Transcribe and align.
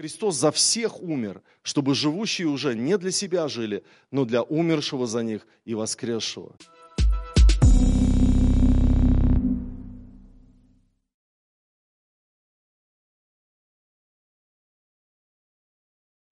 Христос 0.00 0.36
за 0.36 0.50
всех 0.50 1.02
умер, 1.02 1.42
чтобы 1.60 1.94
живущие 1.94 2.48
уже 2.48 2.74
не 2.74 2.96
для 2.96 3.10
себя 3.10 3.48
жили, 3.48 3.84
но 4.10 4.24
для 4.24 4.42
умершего 4.42 5.06
за 5.06 5.22
них 5.22 5.46
и 5.66 5.74
воскресшего. 5.74 6.56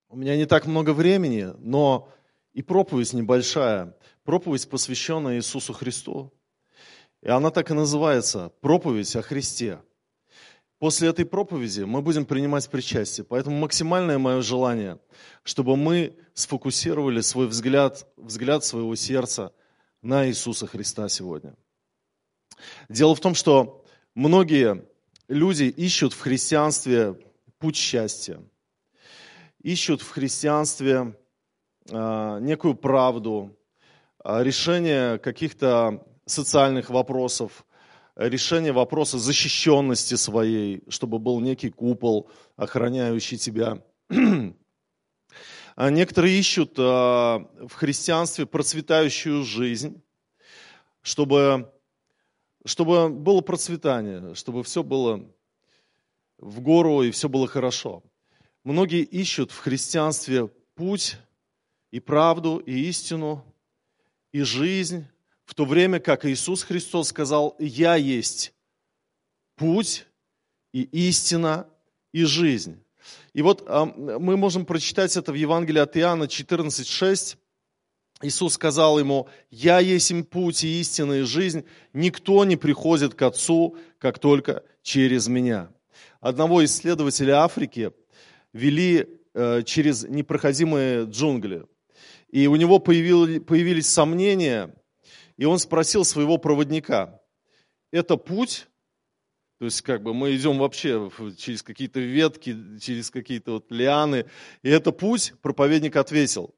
У 0.09 0.17
меня 0.17 0.35
не 0.39 0.47
так 0.47 0.65
много 0.65 0.95
времени, 0.95 1.53
но 1.59 2.09
и 2.55 2.63
проповедь 2.63 3.13
небольшая, 3.13 3.95
проповедь, 4.25 4.67
посвященная 4.71 5.37
Иисусу 5.37 5.75
Христу. 5.75 6.33
И 7.21 7.29
она 7.29 7.51
так 7.51 7.71
и 7.71 7.75
называется 7.75 8.51
«Проповедь 8.63 9.15
о 9.15 9.21
Христе». 9.21 9.83
После 10.79 11.09
этой 11.09 11.25
проповеди 11.25 11.81
мы 11.81 12.03
будем 12.03 12.25
принимать 12.25 12.69
причастие. 12.71 13.25
Поэтому 13.25 13.59
максимальное 13.59 14.19
мое 14.19 14.43
желание, 14.43 15.01
чтобы 15.43 15.77
мы 15.77 16.17
сфокусировали 16.35 17.21
свой 17.21 17.49
взгляд, 17.49 18.07
взгляд 18.17 18.65
своего 18.65 18.95
сердца 18.95 19.53
на 20.03 20.29
Иисуса 20.29 20.69
Христа 20.69 21.09
сегодня. 21.09 21.57
Дело 22.89 23.17
в 23.17 23.21
том, 23.21 23.35
что 23.35 23.85
многие 24.15 24.87
люди 25.27 25.65
ищут 25.65 26.13
в 26.13 26.21
христианстве 26.21 27.19
путь 27.59 27.77
счастья, 27.77 28.41
ищут 29.61 30.01
в 30.01 30.11
христианстве 30.11 31.19
э, 31.91 32.39
некую 32.41 32.75
правду, 32.75 33.57
э, 34.25 34.45
решение 34.45 35.19
каких-то 35.19 36.07
социальных 36.25 36.91
вопросов, 36.91 37.65
решение 38.19 38.73
вопроса 38.73 39.19
защищенности 39.19 40.17
своей, 40.17 40.83
чтобы 40.89 41.19
был 41.19 41.41
некий 41.41 41.71
купол, 41.71 42.29
охраняющий 42.57 43.39
тебя. 43.39 43.83
А 45.81 45.91
некоторые 45.91 46.37
ищут 46.37 46.75
а, 46.77 47.39
в 47.69 47.73
христианстве 47.75 48.47
процветающую 48.47 49.45
жизнь, 49.45 50.03
чтобы, 51.03 51.73
чтобы 52.65 53.09
было 53.11 53.43
процветание, 53.43 54.35
чтобы 54.35 54.65
все 54.65 54.83
было 54.83 55.25
в 56.37 56.61
гору 56.63 57.03
и 57.03 57.13
все 57.13 57.29
было 57.29 57.47
хорошо. 57.47 58.03
Многие 58.65 59.03
ищут 59.03 59.53
в 59.53 59.59
христианстве 59.59 60.49
путь 60.75 61.17
и 61.93 62.01
правду, 62.01 62.59
и 62.59 62.89
истину, 62.89 63.45
и 64.33 64.43
жизнь, 64.43 65.07
в 65.49 65.55
то 65.55 65.65
время 65.65 65.99
как 65.99 66.27
Иисус 66.27 66.63
Христос 66.63 67.09
сказал, 67.09 67.57
«Я 67.59 67.95
есть 67.95 68.53
путь 69.57 70.05
и 70.75 70.83
истина 70.83 71.67
и 72.13 72.25
жизнь». 72.25 72.85
И 73.33 73.41
вот 73.41 73.65
а, 73.67 73.87
мы 73.87 74.37
можем 74.37 74.67
прочитать 74.67 75.17
это 75.17 75.33
в 75.33 75.37
Евангелии 75.37 75.81
от 75.81 75.97
Иоанна 75.97 76.25
14,6. 76.25 77.39
Иисус 78.21 78.53
сказал 78.53 78.99
ему, 78.99 79.27
«Я 79.51 79.79
есть 79.79 80.11
им 80.11 80.23
путь 80.23 80.65
и 80.65 80.81
истина 80.83 81.15
и 81.15 81.23
жизнь, 81.23 81.65
никто 81.95 82.45
не 82.45 82.57
приходит 82.57 83.15
к 83.15 83.23
Отцу, 83.23 83.79
как 83.99 84.19
только 84.19 84.65
через 84.83 85.29
Меня». 85.29 85.71
Одного 86.21 86.63
исследователя 86.63 87.43
Африки 87.43 87.93
вели 88.53 89.07
э, 89.33 89.63
через 89.63 90.05
непроходимые 90.05 91.05
джунгли. 91.05 91.65
И 92.29 92.47
у 92.49 92.57
него 92.57 92.81
появились 92.81 93.89
сомнения, 93.89 94.75
и 95.39 95.45
он 95.45 95.59
спросил 95.59 96.05
своего 96.05 96.37
проводника, 96.37 97.23
это 97.91 98.17
путь? 98.17 98.67
То 99.59 99.65
есть 99.65 99.83
как 99.83 100.03
бы 100.03 100.13
мы 100.13 100.37
идем 100.37 100.59
вообще 100.59 101.11
через 101.39 101.63
какие-то 101.63 102.01
ветки, 102.01 102.79
через 102.81 103.11
какие-то 103.11 103.53
вот 103.53 103.71
лианы. 103.71 104.27
И 104.63 104.69
это 104.69 104.93
путь? 104.93 105.33
Проповедник 105.41 105.97
ответил, 105.97 106.55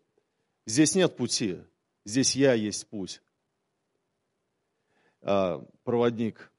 здесь 0.66 0.94
нет 0.94 1.16
пути, 1.16 1.58
здесь 2.04 2.34
я 2.34 2.54
есть 2.54 2.88
путь. 2.88 3.22
А, 5.22 5.62
проводник. 5.84 6.50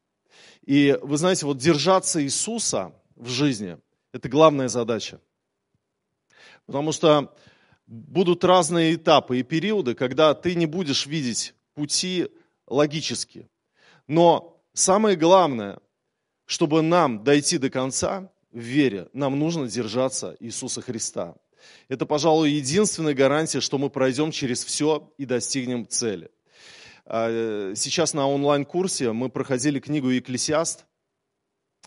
И 0.66 0.98
вы 1.02 1.18
знаете, 1.18 1.48
вот 1.48 1.58
держаться 1.58 2.24
Иисуса 2.24 2.94
в 3.16 3.30
жизни– 3.30 3.78
это 4.14 4.30
главная 4.30 4.68
задача. 4.68 5.20
Потому 6.68 6.92
что 6.92 7.36
будут 7.88 8.44
разные 8.44 8.96
этапы 8.96 9.40
и 9.40 9.44
периоды, 9.44 9.96
когда 9.96 10.36
ты 10.36 10.54
не 10.54 10.68
будешь 10.68 11.08
видеть 11.08 11.56
пути 11.74 12.28
логически. 12.68 13.50
Но 14.08 14.62
самое 14.74 15.16
главное, 15.16 15.80
чтобы 16.46 16.82
нам 16.82 17.24
дойти 17.24 17.58
до 17.58 17.70
конца 17.70 18.32
в 18.52 18.60
вере, 18.60 19.10
нам 19.14 19.38
нужно 19.40 19.68
держаться 19.68 20.36
Иисуса 20.40 20.82
Христа. 20.82 21.36
Это, 21.88 22.06
пожалуй, 22.06 22.52
единственная 22.52 23.14
гарантия, 23.14 23.62
что 23.62 23.78
мы 23.78 23.90
пройдем 23.90 24.32
через 24.32 24.66
все 24.66 25.14
и 25.18 25.26
достигнем 25.26 25.88
цели. 25.88 26.32
А, 27.06 27.74
сейчас 27.76 28.14
на 28.14 28.28
онлайн-курсе 28.28 29.12
мы 29.12 29.30
проходили 29.30 29.80
книгу 29.80 30.10
«Екклесиаст», 30.10 30.86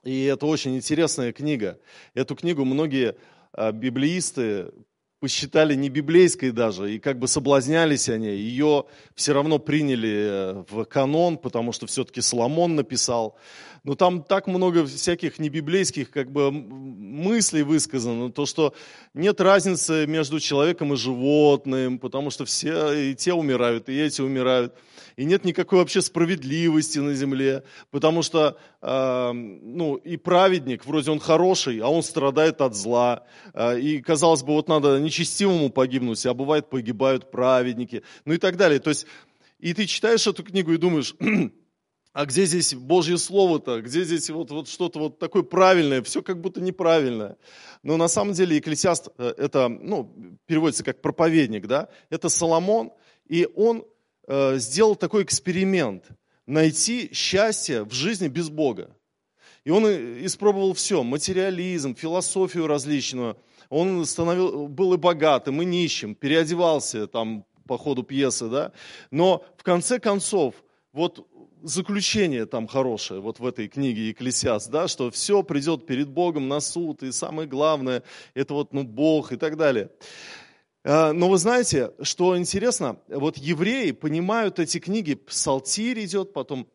и 0.02 0.24
это 0.24 0.46
очень 0.46 0.76
интересная 0.76 1.32
книга. 1.32 1.80
Эту 2.12 2.36
книгу 2.36 2.64
многие 2.64 3.16
а, 3.52 3.72
библеисты 3.72 4.70
посчитали 5.24 5.74
не 5.74 5.88
библейской 5.88 6.50
даже, 6.50 6.94
и 6.94 6.98
как 6.98 7.18
бы 7.18 7.28
соблазнялись 7.28 8.10
они. 8.10 8.26
Ее 8.26 8.84
все 9.14 9.32
равно 9.32 9.58
приняли 9.58 10.12
э, 10.12 10.64
в 10.68 10.84
канон, 10.84 11.38
потому 11.38 11.72
что 11.72 11.86
все-таки 11.86 12.20
Соломон 12.20 12.74
написал. 12.74 13.34
Но 13.84 13.94
там 13.94 14.22
так 14.22 14.46
много 14.46 14.86
всяких 14.86 15.38
небиблейских 15.38 16.10
как 16.10 16.32
бы 16.32 16.50
мыслей 16.50 17.62
высказано, 17.62 18.32
то, 18.32 18.46
что 18.46 18.74
нет 19.12 19.42
разницы 19.42 20.06
между 20.06 20.40
человеком 20.40 20.94
и 20.94 20.96
животным, 20.96 21.98
потому 21.98 22.30
что 22.30 22.46
все 22.46 22.92
и 22.92 23.14
те 23.14 23.34
умирают, 23.34 23.90
и 23.90 24.00
эти 24.00 24.22
умирают. 24.22 24.74
И 25.16 25.26
нет 25.26 25.44
никакой 25.44 25.80
вообще 25.80 26.00
справедливости 26.00 26.98
на 26.98 27.14
земле, 27.14 27.62
потому 27.90 28.22
что, 28.22 28.56
э, 28.80 29.32
ну, 29.32 29.96
и 29.96 30.16
праведник, 30.16 30.86
вроде 30.86 31.10
он 31.10 31.20
хороший, 31.20 31.78
а 31.80 31.88
он 31.88 32.02
страдает 32.02 32.62
от 32.62 32.74
зла, 32.74 33.24
э, 33.52 33.78
и, 33.80 34.00
казалось 34.00 34.42
бы, 34.42 34.54
вот 34.54 34.68
надо 34.68 34.98
нечестивому 34.98 35.68
погибнуть, 35.68 36.24
а 36.24 36.32
бывает 36.32 36.70
погибают 36.70 37.30
праведники, 37.30 38.02
ну 38.24 38.32
и 38.32 38.38
так 38.38 38.56
далее. 38.56 38.80
То 38.80 38.90
есть, 38.90 39.06
и 39.60 39.74
ты 39.74 39.86
читаешь 39.86 40.26
эту 40.26 40.42
книгу 40.42 40.72
и 40.72 40.78
думаешь, 40.78 41.14
а 42.14 42.24
где 42.24 42.46
здесь 42.46 42.74
Божье 42.74 43.18
Слово-то, 43.18 43.82
где 43.82 44.04
здесь 44.04 44.30
вот, 44.30 44.50
вот 44.50 44.68
что-то 44.68 44.98
вот 44.98 45.18
такое 45.18 45.42
правильное, 45.42 46.02
все 46.02 46.22
как 46.22 46.40
будто 46.40 46.62
неправильное. 46.62 47.36
Но 47.82 47.98
на 47.98 48.08
самом 48.08 48.32
деле 48.32 48.56
Екклесиаст, 48.56 49.10
э, 49.18 49.34
это, 49.36 49.68
ну, 49.68 50.38
переводится 50.46 50.82
как 50.82 51.02
проповедник, 51.02 51.66
да, 51.66 51.88
это 52.08 52.30
Соломон, 52.30 52.92
и 53.28 53.46
он 53.54 53.84
Э, 54.26 54.56
сделал 54.58 54.96
такой 54.96 55.22
эксперимент– 55.22 56.04
найти 56.46 57.10
счастье 57.12 57.84
в 57.84 57.92
жизни 57.92 58.28
без 58.28 58.48
Бога. 58.50 58.94
И 59.64 59.70
он 59.70 59.86
испробовал 59.86 60.74
все, 60.74 61.02
материализм, 61.02 61.94
философию 61.94 62.66
различную. 62.66 63.38
Он 63.70 64.04
становил, 64.04 64.68
был 64.68 64.92
и 64.92 64.98
богатым, 64.98 65.62
и 65.62 65.64
нищим, 65.64 66.14
переодевался 66.14 67.06
там 67.06 67.46
по 67.66 67.78
ходу 67.78 68.02
пьесы, 68.02 68.48
да. 68.48 68.72
Но 69.10 69.44
в 69.56 69.62
конце 69.62 69.98
концов, 69.98 70.54
вот 70.92 71.26
заключение 71.64 72.46
там 72.46 72.66
хорошее, 72.66 73.20
вот 73.20 73.40
в 73.40 73.46
этой 73.46 73.68
книге 73.68 74.08
Екклесиаст, 74.08 74.70
да, 74.70 74.86
что 74.86 75.10
все 75.10 75.42
придет 75.42 75.86
перед 75.86 76.08
Богом 76.08 76.48
на 76.48 76.60
суд, 76.60 77.02
и 77.02 77.10
самое 77.10 77.48
главное, 77.48 78.02
это 78.34 78.54
вот, 78.54 78.72
ну, 78.72 78.84
Бог 78.84 79.32
и 79.32 79.36
так 79.36 79.56
далее. 79.56 79.90
Э, 80.84 81.12
но 81.12 81.28
вы 81.28 81.38
знаете, 81.38 81.92
что 82.02 82.36
интересно, 82.36 82.98
вот 83.08 83.38
евреи 83.38 83.90
понимают 83.92 84.58
эти 84.58 84.78
книги, 84.78 85.14
Псалтирь 85.14 86.04
идет, 86.04 86.32
потом 86.32 86.68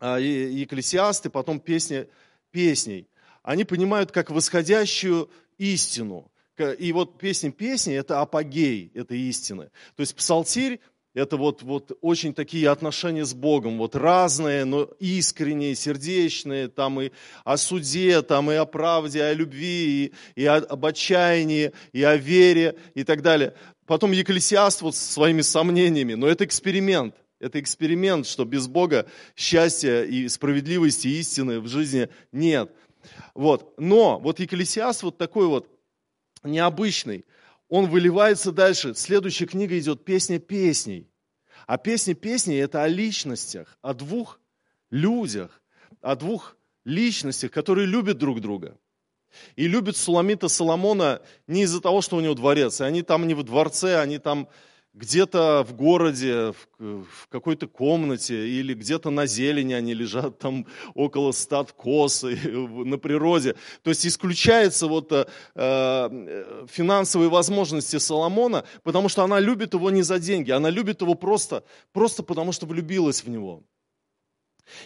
а, 0.00 0.18
Екклесиасты, 0.18 1.30
потом 1.30 1.60
песни, 1.60 2.08
песней. 2.50 3.08
Они 3.42 3.64
понимают 3.64 4.12
как 4.12 4.30
восходящую 4.30 5.30
истину. 5.58 6.30
И 6.78 6.92
вот 6.92 7.18
песни 7.18 7.50
песни– 7.50 7.94
это 7.96 8.20
апогей 8.20 8.90
этой 8.94 9.20
истины. 9.20 9.70
То 9.94 10.00
есть 10.00 10.16
псалтирь 10.16 10.80
это 11.16 11.38
вот, 11.38 11.62
вот 11.62 11.96
очень 12.02 12.34
такие 12.34 12.68
отношения 12.68 13.24
с 13.24 13.32
Богом, 13.32 13.78
вот 13.78 13.96
разные, 13.96 14.66
но 14.66 14.82
искренние, 15.00 15.74
сердечные, 15.74 16.68
там 16.68 17.00
и 17.00 17.10
о 17.42 17.56
суде, 17.56 18.20
там 18.20 18.50
и 18.50 18.54
о 18.54 18.66
правде, 18.66 19.22
о 19.22 19.32
любви, 19.32 20.12
и, 20.36 20.42
и 20.42 20.44
об 20.44 20.84
отчаянии, 20.84 21.72
и 21.92 22.02
о 22.02 22.16
вере, 22.16 22.76
и 22.94 23.02
так 23.02 23.22
далее. 23.22 23.54
Потом 23.86 24.12
Екклесиаст 24.12 24.82
вот 24.82 24.94
со 24.94 25.10
своими 25.10 25.40
сомнениями, 25.40 26.12
но 26.12 26.26
это 26.28 26.44
эксперимент. 26.44 27.14
Это 27.40 27.60
эксперимент, 27.60 28.26
что 28.26 28.44
без 28.44 28.66
Бога 28.66 29.06
счастья 29.34 30.02
и 30.02 30.28
справедливости, 30.28 31.08
и 31.08 31.20
истины 31.20 31.60
в 31.60 31.68
жизни 31.68 32.10
нет. 32.30 32.70
Вот. 33.34 33.72
Но 33.78 34.18
вот 34.18 34.38
Екклесиаст 34.38 35.02
вот 35.02 35.16
такой 35.16 35.46
вот 35.46 35.66
необычный– 36.44 37.24
он 37.68 37.86
выливается 37.86 38.52
дальше. 38.52 38.94
Следующая 38.94 39.46
книга 39.46 39.78
идет 39.78 40.04
«Песня 40.04 40.38
песней». 40.38 41.10
А 41.66 41.78
песня 41.78 42.14
песней– 42.14 42.56
это 42.58 42.82
о 42.82 42.88
личностях, 42.88 43.76
о 43.82 43.92
двух 43.92 44.40
людях, 44.90 45.62
о 46.00 46.14
двух 46.14 46.56
личностях, 46.84 47.50
которые 47.50 47.86
любят 47.86 48.18
друг 48.18 48.40
друга. 48.40 48.78
И 49.56 49.66
любит 49.66 49.96
Суламита 49.96 50.48
Соломона 50.48 51.22
не 51.46 51.62
из-за 51.62 51.80
того, 51.80 52.02
что 52.02 52.16
у 52.16 52.20
него 52.20 52.34
дворец. 52.34 52.80
И 52.80 52.84
они 52.84 53.02
там 53.02 53.26
не 53.26 53.34
в 53.34 53.42
дворце, 53.42 54.00
они 54.00 54.18
там 54.18 54.48
где-то 54.96 55.64
в 55.68 55.74
городе, 55.74 56.54
в, 56.78 57.28
какой-то 57.28 57.68
комнате 57.68 58.48
или 58.48 58.72
где-то 58.72 59.10
на 59.10 59.26
зелени 59.26 59.74
они 59.74 59.92
лежат 59.92 60.38
там 60.38 60.66
около 60.94 61.32
стад 61.32 61.72
коз 61.72 62.22
на 62.22 62.96
природе. 62.98 63.56
То 63.82 63.90
есть 63.90 64.06
исключается 64.06 64.86
вот 64.86 65.12
э, 65.12 65.26
э, 65.54 66.66
финансовые 66.70 67.28
возможности 67.28 67.98
Соломона, 67.98 68.64
потому 68.82 69.10
что 69.10 69.22
она 69.22 69.38
любит 69.38 69.74
его 69.74 69.90
не 69.90 70.02
за 70.02 70.18
деньги, 70.18 70.50
она 70.50 70.70
любит 70.70 71.02
его 71.02 71.14
просто, 71.14 71.62
просто 71.92 72.22
потому 72.22 72.52
что 72.52 72.64
влюбилась 72.64 73.22
в 73.22 73.28
него. 73.28 73.62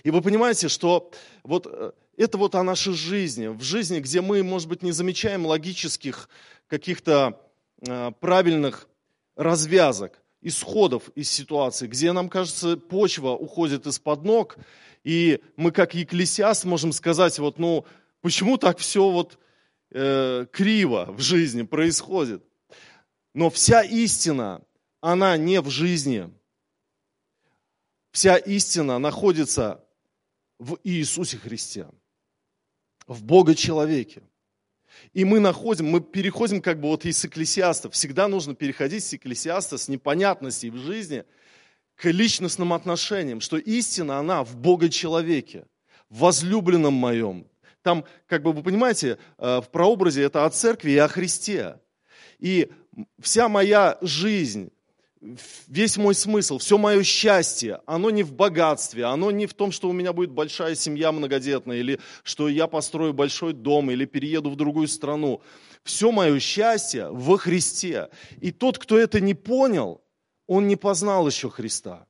И 0.02 0.10
вы 0.10 0.22
понимаете, 0.22 0.68
что 0.68 1.12
вот 1.44 1.68
э, 1.70 1.92
это 2.16 2.36
вот 2.36 2.56
о 2.56 2.64
нашей 2.64 2.94
жизни, 2.94 3.46
в 3.46 3.62
жизни, 3.62 4.00
где 4.00 4.20
мы, 4.20 4.42
может 4.42 4.68
быть, 4.68 4.82
не 4.82 4.90
замечаем 4.90 5.46
логических 5.46 6.28
каких-то 6.66 7.40
э, 7.86 8.10
правильных 8.18 8.89
развязок, 9.40 10.22
исходов 10.42 11.08
из 11.14 11.30
ситуации, 11.30 11.86
где 11.86 12.12
нам 12.12 12.28
кажется, 12.28 12.76
почва 12.76 13.30
уходит 13.30 13.86
из-под 13.86 14.22
ног, 14.22 14.58
и 15.02 15.40
мы 15.56 15.72
как 15.72 15.94
екклесиаст 15.94 16.66
можем 16.66 16.92
сказать, 16.92 17.38
вот, 17.38 17.58
ну, 17.58 17.86
почему 18.20 18.58
так 18.58 18.76
все 18.76 19.10
вот 19.10 19.38
э, 19.92 20.46
криво 20.52 21.06
в 21.10 21.20
жизни 21.20 21.62
происходит. 21.62 22.44
Но 23.32 23.48
вся 23.48 23.82
истина, 23.82 24.62
она 25.00 25.38
не 25.38 25.62
в 25.62 25.70
жизни. 25.70 26.30
Вся 28.12 28.36
истина 28.36 28.98
находится 28.98 29.82
в 30.58 30.78
Иисусе 30.84 31.38
Христе, 31.38 31.88
в 33.06 33.24
Бога 33.24 33.54
человеке. 33.54 34.22
И 35.12 35.24
мы 35.24 35.40
находим, 35.40 35.86
мы 35.86 36.00
переходим 36.00 36.60
как 36.60 36.80
бы 36.80 36.88
вот 36.88 37.04
из 37.04 37.24
экклесиаста. 37.24 37.90
Всегда 37.90 38.28
нужно 38.28 38.54
переходить 38.54 39.04
с 39.04 39.14
экклесиаста, 39.14 39.78
с 39.78 39.88
непонятностей 39.88 40.70
в 40.70 40.76
жизни 40.76 41.24
к 41.96 42.06
личностным 42.06 42.72
отношениям, 42.72 43.40
что 43.40 43.58
истина, 43.58 44.18
она 44.18 44.42
в 44.42 44.56
Бога-человеке, 44.56 45.66
в 46.08 46.20
возлюбленном 46.20 46.94
моем. 46.94 47.46
Там, 47.82 48.04
как 48.26 48.42
бы 48.42 48.52
вы 48.52 48.62
понимаете, 48.62 49.18
э, 49.38 49.60
в 49.60 49.68
прообразе 49.70 50.22
это 50.22 50.44
о 50.44 50.50
церкви 50.50 50.92
и 50.92 50.98
о 50.98 51.08
Христе. 51.08 51.78
И 52.38 52.70
вся 53.18 53.48
моя 53.48 53.98
жизнь, 54.00 54.70
весь 55.20 55.96
мой 55.96 56.14
смысл, 56.14 56.58
все 56.58 56.78
мое 56.78 57.02
счастье, 57.02 57.80
оно 57.86 58.10
не 58.10 58.22
в 58.22 58.32
богатстве, 58.32 59.04
оно 59.04 59.30
не 59.30 59.46
в 59.46 59.54
том, 59.54 59.72
что 59.72 59.88
у 59.88 59.92
меня 59.92 60.12
будет 60.12 60.30
большая 60.30 60.74
семья 60.74 61.12
многодетная, 61.12 61.78
или 61.78 62.00
что 62.22 62.48
я 62.48 62.66
построю 62.66 63.12
большой 63.12 63.52
дом, 63.52 63.90
или 63.90 64.04
перееду 64.04 64.50
в 64.50 64.56
другую 64.56 64.88
страну. 64.88 65.42
Все 65.82 66.10
мое 66.10 66.38
счастье 66.40 67.08
во 67.10 67.36
Христе. 67.38 68.08
И 68.40 68.50
тот, 68.50 68.78
кто 68.78 68.98
это 68.98 69.20
не 69.20 69.34
понял, 69.34 70.02
он 70.46 70.68
не 70.68 70.76
познал 70.76 71.26
еще 71.26 71.50
Христа. 71.50 72.06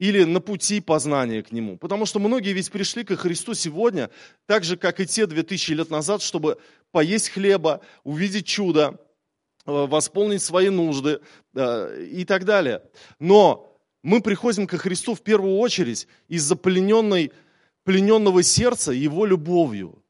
Или 0.00 0.24
на 0.24 0.40
пути 0.40 0.80
познания 0.80 1.42
к 1.42 1.52
Нему. 1.52 1.78
Потому 1.78 2.04
что 2.04 2.18
многие 2.18 2.52
ведь 2.52 2.70
пришли 2.70 3.04
к 3.04 3.16
Христу 3.16 3.54
сегодня, 3.54 4.10
так 4.46 4.64
же, 4.64 4.76
как 4.76 5.00
и 5.00 5.06
те 5.06 5.26
2000 5.26 5.72
лет 5.72 5.90
назад, 5.90 6.20
чтобы 6.20 6.58
поесть 6.90 7.30
хлеба, 7.30 7.80
увидеть 8.02 8.46
чудо, 8.46 9.00
восполнить 9.66 10.42
свои 10.42 10.68
нужды 10.68 11.20
э, 11.54 12.04
и 12.04 12.24
так 12.24 12.44
далее. 12.44 12.82
Но 13.18 13.78
мы 14.02 14.20
приходим 14.20 14.66
ко 14.66 14.76
Христу 14.76 15.14
в 15.14 15.22
первую 15.22 15.56
очередь 15.56 16.06
из-за 16.28 16.56
плененной, 16.56 17.32
плененного 17.84 18.42
сердца 18.42 18.92
Его 18.92 19.24
любовью. 19.24 20.02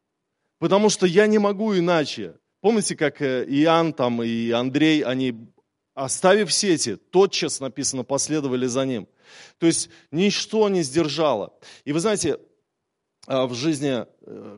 Потому 0.58 0.88
что 0.88 1.06
я 1.06 1.26
не 1.26 1.38
могу 1.38 1.76
иначе. 1.76 2.34
Помните, 2.60 2.96
как 2.96 3.22
э, 3.22 3.44
Иоанн 3.44 3.92
там, 3.92 4.22
и 4.22 4.50
Андрей, 4.50 5.02
они, 5.02 5.34
оставив 5.94 6.52
сети, 6.52 6.96
тотчас, 6.96 7.60
написано, 7.60 8.02
последовали 8.02 8.66
за 8.66 8.84
ним. 8.84 9.08
То 9.58 9.66
есть 9.66 9.90
ничто 10.10 10.68
не 10.68 10.82
сдержало. 10.82 11.52
И 11.84 11.92
вы 11.92 12.00
знаете, 12.00 12.38
в 13.26 13.54
жизни, 13.54 14.04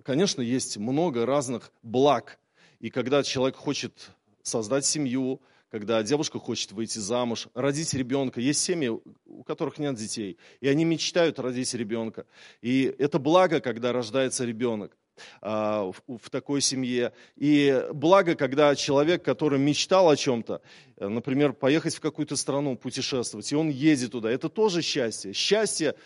конечно, 0.03 0.43
есть 0.43 0.77
много 0.77 1.25
разных 1.25 1.71
благ. 1.83 2.41
И 2.81 2.91
когда 2.91 3.23
человек 3.23 3.57
хочет 3.57 4.11
создать 4.47 4.85
семью, 4.85 5.41
когда 5.71 6.03
девушка 6.03 6.39
хочет 6.39 6.73
выйти 6.73 6.99
замуж, 6.99 7.49
родить 7.55 7.93
ребенка. 7.95 8.41
Есть 8.41 8.61
семьи, 8.61 8.89
у 8.89 9.43
которых 9.43 9.79
нет 9.79 9.97
детей, 9.97 10.39
и 10.61 10.69
они 10.69 10.85
мечтают 10.85 11.39
родить 11.39 11.75
ребенка. 11.75 12.27
И 12.63 12.95
это 12.99 13.19
благо, 13.19 13.61
когда 13.61 13.93
рождается 13.93 14.45
ребенок 14.45 14.97
а, 15.41 15.91
в 16.07 16.31
такой 16.31 16.61
семье. 16.61 17.13
И 17.37 17.85
благо, 17.93 18.37
когда 18.37 18.75
человек, 18.77 19.25
который 19.25 19.59
мечтал 19.59 20.09
о 20.09 20.17
чем-то, 20.17 20.63
например, 20.99 21.53
поехать 21.53 21.97
в 21.97 22.01
какую-то 22.01 22.37
страну, 22.37 22.77
путешествовать, 22.77 23.51
и 23.51 23.57
он 23.57 23.69
едет 23.69 24.13
туда, 24.13 24.31
это 24.31 24.49
тоже 24.49 24.83
счастье. 24.83 25.33
Счастье 25.33 25.97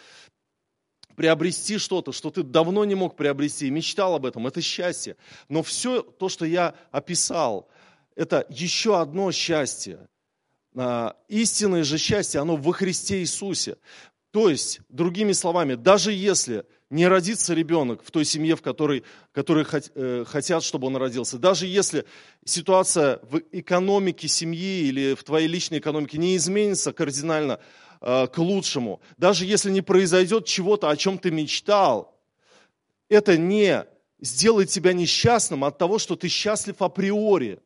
приобрести 1.20 1.76
что-то, 1.76 2.12
что 2.12 2.31
ты 2.31 2.43
давно 2.43 2.86
не 2.86 2.94
мог 2.94 3.14
приобрести, 3.14 3.69
мечтал 3.69 4.14
об 4.14 4.25
этом, 4.25 4.46
это 4.46 4.62
счастье. 4.62 5.16
Но 5.50 5.62
все 5.62 6.00
то, 6.00 6.31
что 6.31 6.46
я 6.46 6.75
описал, 6.93 7.69
это 8.20 8.46
еще 8.50 9.00
одно 9.00 9.32
счастье. 9.32 10.06
А, 10.76 11.17
истинное 11.28 11.84
же 11.84 11.96
счастье, 11.96 12.38
оно 12.43 12.56
во 12.56 12.72
Христе 12.72 13.20
Иисусе. 13.20 13.78
То 14.31 14.50
есть, 14.50 14.81
другими 14.90 15.32
словами, 15.32 15.75
даже 15.75 16.12
если 16.12 16.67
не 16.90 17.08
родится 17.08 17.55
ребенок 17.55 18.02
в 18.05 18.11
той 18.11 18.26
семье, 18.26 18.56
в 18.56 18.62
которой, 18.62 19.05
которые 19.32 19.67
э, 19.94 20.25
хотят, 20.28 20.62
чтобы 20.62 20.88
он 20.88 20.96
родился, 20.96 21.38
даже 21.38 21.67
если 21.67 22.05
ситуация 22.44 23.20
в 23.22 23.40
экономике 23.52 24.28
семьи 24.28 24.82
или 24.82 25.14
в 25.14 25.25
твоей 25.25 25.49
личной 25.49 25.78
экономике 25.78 26.19
не 26.19 26.37
изменится 26.37 26.93
кардинально 26.93 27.58
э, 28.02 28.26
к 28.26 28.37
лучшему, 28.37 29.00
даже 29.17 29.46
если 29.46 29.70
не 29.70 29.81
произойдет 29.81 30.44
чего-то, 30.44 30.90
о 30.90 30.96
чем 30.96 31.19
ты 31.19 31.31
мечтал, 31.31 32.20
это 33.08 33.38
не 33.38 33.87
сделает 34.20 34.69
тебя 34.69 34.93
несчастным 34.93 35.64
от 35.64 35.78
того, 35.78 35.99
что 35.99 36.17
ты 36.17 36.28
счастлив 36.28 36.82
априори 36.82 37.61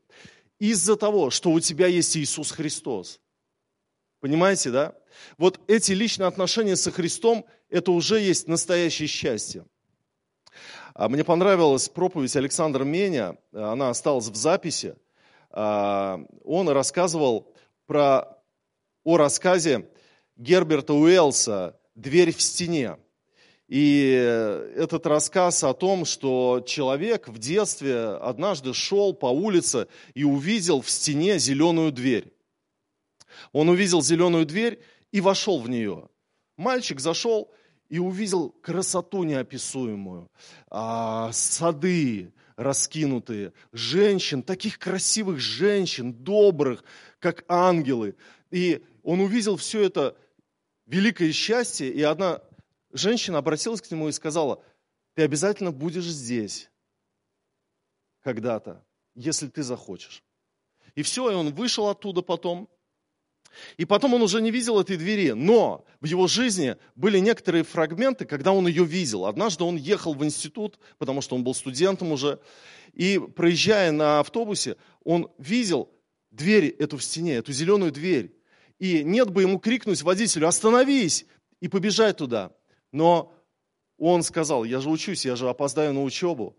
из-за 0.59 0.97
того, 0.97 1.31
что 1.31 1.51
у 1.51 1.61
тебя 1.61 1.87
есть 1.87 2.17
Иисус 2.17 2.51
Христос. 2.51 3.21
Понимаете, 4.21 4.71
да? 4.71 4.95
Вот 5.37 5.61
эти 5.67 5.93
личные 5.93 6.27
отношения 6.27 6.77
со 6.77 6.91
Христом, 6.91 7.45
это 7.69 7.93
уже 7.93 8.21
есть 8.21 8.49
настоящее 8.49 9.09
счастье. 9.09 9.67
А 10.95 11.09
мне 11.09 11.25
понравилась 11.25 11.89
проповедь 11.89 12.37
Александра 12.37 12.85
Меня, 12.85 13.37
она 13.53 13.91
осталась 13.91 14.29
в 14.29 14.37
записи. 14.37 14.97
А, 15.51 16.21
он 16.45 16.69
рассказывал 16.69 17.53
про, 17.87 18.39
о 19.03 19.17
рассказе 19.17 19.91
Герберта 20.37 20.95
Уэллса 20.95 21.79
«Дверь 21.95 22.33
в 22.33 22.41
стене». 22.41 22.97
И 23.69 24.11
этот 24.77 25.07
рассказ 25.07 25.65
о 25.65 25.73
том, 25.73 26.05
что 26.05 26.63
человек 26.67 27.29
в 27.29 27.39
детстве 27.39 27.99
однажды 27.99 28.75
шел 28.75 29.15
по 29.15 29.27
улице 29.27 29.89
и 30.13 30.23
увидел 30.25 30.83
в 30.83 30.91
стене 30.91 31.39
зеленую 31.39 31.91
дверь. 31.91 32.33
Он 33.53 33.69
увидел 33.69 34.03
зеленую 34.03 34.45
дверь 34.45 34.81
и 35.13 35.21
вошел 35.21 35.61
в 35.61 35.69
нее. 35.69 36.09
Мальчик 36.57 37.01
зашел 37.01 37.51
и 37.89 37.99
увидел 37.99 38.51
красоту 38.51 39.25
неописуемую, 39.25 40.31
а, 40.71 41.31
сады 41.33 42.33
раскинутые, 42.57 43.53
женщин, 43.73 44.43
таких 44.43 44.79
красивых 44.79 45.41
женщин, 45.41 46.13
добрых, 46.13 46.85
как 47.19 47.45
ангелы. 47.49 48.15
И 48.51 48.85
он 49.03 49.21
увидел 49.21 49.57
все 49.57 49.83
это 49.83 50.17
великое 50.87 51.33
счастье, 51.33 51.91
и 51.91 52.03
одна 52.03 52.43
женщина 52.95 53.39
обратилась 53.39 53.83
к 53.83 53.91
нему 53.91 54.09
и 54.09 54.13
сказала, 54.13 54.63
ты 55.15 55.23
обязательно 55.23 55.73
будешь 55.73 56.07
здесь 56.07 56.71
когда-то, 58.23 58.83
если 59.15 59.49
ты 59.49 59.63
захочешь. 59.63 60.23
И 60.95 61.03
все, 61.03 61.31
и 61.31 61.35
он 61.35 61.53
вышел 61.53 61.89
оттуда 61.89 62.23
потом. 62.23 62.69
И 63.77 63.85
потом 63.85 64.15
он 64.15 64.23
уже 64.23 64.41
не 64.41 64.51
видел 64.51 64.81
этой 64.81 64.97
двери, 64.97 65.31
но 65.31 65.85
в 66.01 66.07
его 66.07 66.27
жизни 66.27 66.77
были 66.97 67.19
некоторые 67.19 67.63
фрагменты, 67.63 68.25
когда 68.25 68.53
он 68.53 68.67
ее 68.67 68.85
видел. 68.85 69.27
Однажды 69.27 69.63
он 69.63 69.77
ехал 69.77 70.15
в 70.15 70.25
институт, 70.25 70.79
потому 70.99 71.21
что 71.21 71.37
он 71.37 71.45
был 71.45 71.55
студентом 71.55 72.11
уже, 72.11 72.41
и 72.95 73.19
проезжая 73.19 73.93
на 73.93 74.21
автобусе, 74.21 74.77
он 75.05 75.31
видел 75.39 75.93
дверь 76.31 76.67
эту 76.67 76.97
в 76.97 77.05
стене, 77.05 77.35
эту 77.35 77.53
зеленую 77.53 77.93
дверь. 77.93 78.35
И 78.81 79.05
нет 79.05 79.31
бы 79.31 79.43
ему 79.43 79.61
крикнуть 79.61 80.03
водителю, 80.03 80.49
остановись, 80.49 81.27
и 81.61 81.69
побежать 81.69 82.19
туда. 82.19 82.53
Но 82.95 83.33
он 83.99 84.23
сказал, 84.23 84.63
я 84.63 84.79
же 84.79 84.89
учусь, 84.89 85.27
я 85.27 85.35
же 85.35 85.49
опоздаю 85.49 85.93
на 85.93 86.05
учебу. 86.05 86.55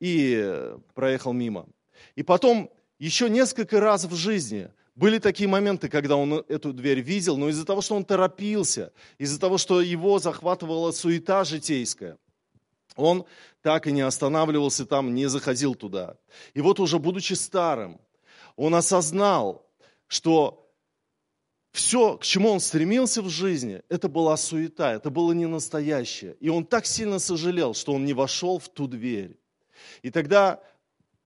И 0.00 0.74
проехал 0.94 1.32
мимо. 1.32 1.66
И 2.16 2.24
потом 2.24 2.70
еще 2.98 3.30
несколько 3.30 3.78
раз 3.78 4.04
в 4.04 4.14
жизни 4.16 4.68
были 4.96 5.18
такие 5.18 5.48
моменты, 5.48 5.88
когда 5.88 6.16
он 6.16 6.44
эту 6.48 6.72
дверь 6.72 7.00
видел, 7.00 7.36
но 7.36 7.48
из-за 7.50 7.64
того, 7.64 7.82
что 7.82 7.94
он 7.94 8.04
торопился, 8.04 8.92
из-за 9.16 9.38
того, 9.38 9.58
что 9.58 9.80
его 9.80 10.18
захватывала 10.18 10.90
суета 10.90 11.44
житейская, 11.44 12.18
Он 12.96 13.24
так 13.62 13.86
и 13.86 13.92
не 13.92 14.00
останавливался 14.00 14.86
там, 14.86 15.14
не 15.14 15.26
заходил 15.28 15.76
туда. 15.76 16.16
И 16.54 16.60
вот 16.60 16.80
уже 16.80 16.98
будучи 16.98 17.34
старым, 17.34 18.00
он 18.56 18.74
осознал, 18.74 19.64
что 20.08 20.65
все, 21.76 22.16
к 22.16 22.24
чему 22.24 22.50
он 22.50 22.60
стремился 22.60 23.22
в 23.22 23.28
жизни, 23.28 23.82
это 23.88 24.08
была 24.08 24.36
суета, 24.36 24.92
это 24.94 25.10
было 25.10 25.32
не 25.32 25.46
настоящее. 25.46 26.34
И 26.40 26.48
он 26.48 26.64
так 26.64 26.86
сильно 26.86 27.18
сожалел, 27.18 27.74
что 27.74 27.92
он 27.92 28.04
не 28.04 28.14
вошел 28.14 28.58
в 28.58 28.68
ту 28.68 28.88
дверь. 28.88 29.38
И 30.02 30.10
тогда 30.10 30.60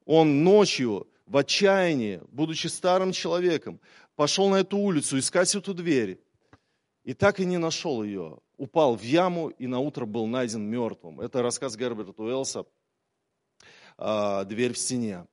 он 0.05 0.45
ночью 0.45 1.07
в 1.27 1.37
отчаянии, 1.37 2.21
будучи 2.33 2.67
старым 2.67 3.13
человеком, 3.13 3.81
пошел 4.17 4.49
на 4.49 4.57
эту 4.57 4.77
улицу 4.79 5.19
искать 5.19 5.55
эту 5.55 5.73
дверь. 5.73 6.21
И 7.05 7.15
так 7.15 7.41
и 7.41 7.45
не 7.45 7.57
нашел 7.57 8.03
ее. 8.03 8.39
Упал 8.59 8.97
в 8.97 9.03
яму 9.03 9.49
и 9.49 9.67
на 9.67 9.79
утро 9.79 10.05
был 10.05 10.27
найден 10.27 10.63
мертвым. 10.63 11.21
Это 11.21 11.43
рассказ 11.43 11.77
Герберта 11.77 12.13
Уэллса 12.21 12.67
«Дверь 13.97 14.75
в 14.75 14.79
стене». 14.79 15.27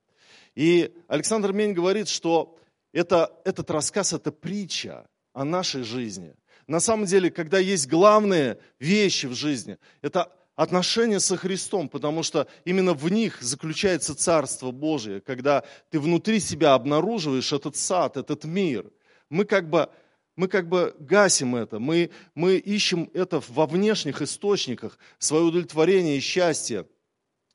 И 0.55 0.93
Александр 1.07 1.53
Мень 1.53 1.73
говорит, 1.73 2.07
что 2.07 2.57
это, 2.97 3.31
этот 3.45 3.69
рассказ– 3.69 4.13
это 4.13 4.31
притча 4.31 5.07
о 5.31 5.45
нашей 5.45 5.83
жизни. 5.83 6.33
На 6.65 6.79
самом 6.79 7.05
деле, 7.05 7.29
когда 7.29 7.59
есть 7.59 7.87
главные 7.87 8.57
вещи 8.79 9.27
в 9.27 9.35
жизни, 9.35 9.77
это 10.01 10.31
отношения 10.55 11.19
со 11.19 11.37
Христом, 11.37 11.89
потому 11.89 12.23
что 12.23 12.47
именно 12.65 12.93
в 12.93 13.07
них 13.11 13.39
заключается 13.39 14.15
Царство 14.15 14.71
Божие, 14.71 15.21
когда 15.21 15.63
ты 15.91 15.99
внутри 15.99 16.39
себя 16.39 16.73
обнаруживаешь 16.73 17.53
этот 17.53 17.75
сад, 17.75 18.17
этот 18.17 18.45
мир. 18.45 18.89
Мы 19.29 19.45
как 19.45 19.69
бы, 19.69 19.89
мы 20.35 20.47
как 20.47 20.67
бы 20.67 20.95
гасим 20.99 21.55
это, 21.55 21.77
мы, 21.77 22.09
мы 22.33 22.55
ищем 22.55 23.11
это 23.13 23.43
во 23.47 23.67
внешних 23.67 24.23
источниках, 24.23 24.97
свое 25.19 25.43
удовлетворение 25.43 26.17
и 26.17 26.21
счастье. 26.21 26.87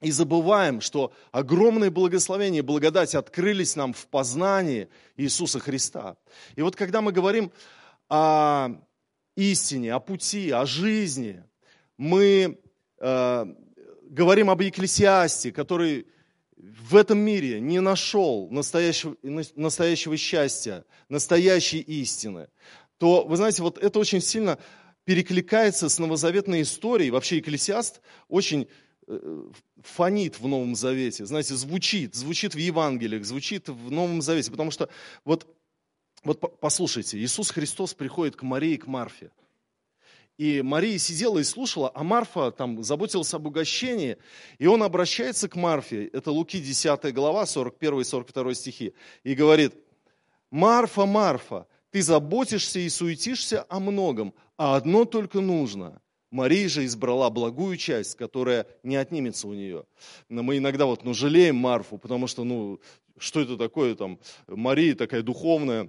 И 0.02 0.10
забываем, 0.10 0.80
что 0.80 1.12
огромные 1.30 1.90
благословения 1.90 2.58
и 2.58 2.62
благодать 2.62 3.14
открылись 3.14 3.76
нам 3.76 3.92
в 3.92 4.06
познании 4.08 4.88
Иисуса 5.16 5.58
Христа. 5.58 6.16
И 6.56 6.62
вот 6.62 6.76
когда 6.76 7.00
мы 7.00 7.12
говорим 7.12 7.52
о 8.08 8.70
истине, 9.36 9.94
о 9.94 10.00
пути, 10.00 10.50
о 10.50 10.66
жизни, 10.66 11.42
мы 11.96 12.58
э, 12.98 13.46
говорим 14.10 14.50
об 14.50 14.60
Екклесиасте, 14.60 15.52
который 15.52 16.06
в 16.56 16.96
этом 16.96 17.18
мире 17.18 17.60
не 17.60 17.80
нашел 17.80 18.48
настоящего, 18.50 19.16
настоящего 19.56 20.16
счастья, 20.16 20.84
настоящей 21.08 21.80
истины, 21.80 22.48
то, 22.98 23.24
вы 23.24 23.36
знаете, 23.36 23.62
вот 23.62 23.78
это 23.78 23.98
очень 23.98 24.20
сильно 24.20 24.58
перекликается 25.04 25.88
с 25.88 25.98
новозаветной 25.98 26.62
историей. 26.62 27.10
Вообще 27.10 27.38
Екклесиаст 27.38 28.00
очень 28.28 28.68
э, 29.08 29.44
фонит 29.84 30.38
в 30.40 30.46
Новом 30.46 30.74
Завете, 30.74 31.26
знаете, 31.26 31.54
звучит, 31.54 32.14
звучит 32.14 32.54
в 32.54 32.58
Евангелиях, 32.58 33.24
звучит 33.24 33.68
в 33.68 33.90
Новом 33.90 34.22
Завете, 34.22 34.50
потому 34.50 34.70
что 34.70 34.88
вот, 35.24 35.46
вот 36.24 36.60
послушайте, 36.60 37.18
Иисус 37.18 37.50
Христос 37.50 37.94
приходит 37.94 38.36
к 38.36 38.42
Марии 38.42 38.74
и 38.74 38.78
к 38.78 38.86
Марфе. 38.86 39.30
И 40.38 40.62
Мария 40.62 40.98
сидела 40.98 41.38
и 41.38 41.44
слушала, 41.44 41.92
а 41.94 42.02
Марфа 42.02 42.50
там 42.50 42.82
заботилась 42.82 43.32
об 43.34 43.46
угощении. 43.46 44.16
И 44.58 44.66
он 44.66 44.82
обращается 44.82 45.48
к 45.48 45.56
Марфе, 45.56 46.06
это 46.06 46.32
Луки 46.32 46.58
10 46.58 47.12
глава, 47.14 47.44
41-42 47.44 48.54
стихи, 48.54 48.94
и 49.22 49.34
говорит, 49.34 49.74
Марфа, 50.50 51.06
Марфа, 51.06 51.66
ты 51.90 52.02
заботишься 52.02 52.78
и 52.78 52.88
суетишься 52.88 53.66
о 53.68 53.78
многом, 53.78 54.34
а 54.56 54.76
одно 54.76 55.04
только 55.04 55.40
нужно. 55.40 56.00
Мария 56.32 56.68
же 56.68 56.84
избрала 56.86 57.30
благую 57.30 57.76
часть, 57.76 58.16
которая 58.16 58.66
не 58.82 58.96
отнимется 58.96 59.46
у 59.46 59.54
нее. 59.54 59.84
Но 60.28 60.42
мы 60.42 60.56
иногда 60.56 60.86
вот, 60.86 61.04
ну, 61.04 61.14
жалеем 61.14 61.56
Марфу, 61.56 61.98
потому 61.98 62.26
что, 62.26 62.42
ну, 62.42 62.80
что 63.18 63.40
это 63.40 63.56
такое, 63.56 63.94
там, 63.94 64.18
Мария 64.48 64.94
такая 64.94 65.22
духовная, 65.22 65.88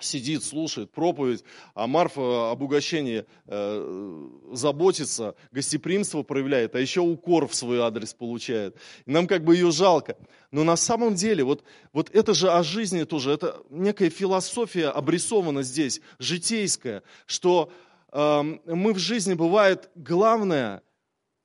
сидит, 0.00 0.42
слушает 0.42 0.90
проповедь, 0.90 1.44
а 1.74 1.86
Марфа 1.86 2.50
об 2.50 2.62
угощении 2.62 3.24
э, 3.46 4.28
заботится, 4.52 5.34
гостеприимство 5.52 6.22
проявляет, 6.22 6.74
а 6.74 6.80
еще 6.80 7.00
укор 7.00 7.46
в 7.46 7.54
свой 7.54 7.80
адрес 7.80 8.14
получает. 8.14 8.76
И 9.06 9.10
нам 9.10 9.26
как 9.26 9.44
бы 9.44 9.54
ее 9.54 9.70
жалко. 9.70 10.16
Но 10.50 10.64
на 10.64 10.76
самом 10.76 11.14
деле, 11.14 11.44
вот, 11.44 11.62
вот 11.92 12.10
это 12.10 12.34
же 12.34 12.50
о 12.50 12.62
жизни 12.62 13.04
тоже, 13.04 13.30
это 13.30 13.62
некая 13.70 14.10
философия 14.10 14.88
обрисована 14.88 15.62
здесь, 15.62 16.00
житейская, 16.18 17.02
что 17.26 17.70
мы 18.12 18.92
в 18.92 18.98
жизни 18.98 19.34
бывает 19.34 19.90
главное– 19.94 20.82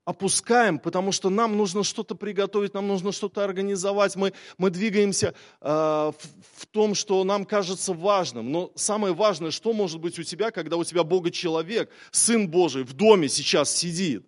опускаем, 0.06 0.78
потому 0.78 1.12
что 1.12 1.30
нам 1.30 1.58
нужно 1.58 1.84
что-то 1.84 2.16
приготовить, 2.16 2.76
нам 2.76 2.88
нужно 2.88 3.12
что-то 3.12 3.44
организовать. 3.44 4.16
Мы, 4.16 4.34
мы 4.58 4.70
двигаемся 4.70 5.34
э, 5.62 5.68
в, 5.68 6.16
в 6.58 6.66
том, 6.68 6.94
что 6.94 7.24
нам 7.24 7.44
кажется 7.44 7.92
важным. 7.92 8.52
Но 8.52 8.72
самое 8.76 9.16
важное, 9.16 9.50
что 9.50 9.74
может 9.74 10.00
быть 10.00 10.18
у 10.20 10.24
тебя, 10.24 10.52
когда 10.52 10.78
у 10.78 10.84
тебя 10.84 11.04
Бога 11.04 11.32
человек, 11.32 11.90
Сын 12.12 12.48
Божий 12.48 12.84
в 12.84 12.94
доме 12.94 13.28
сейчас 13.28 13.76
сидит. 13.76 14.26